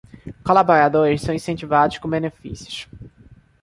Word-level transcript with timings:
Colaboradores 0.43 1.21
são 1.21 1.31
incentivados 1.31 1.99
com 1.99 2.09
benefícios 2.09 2.89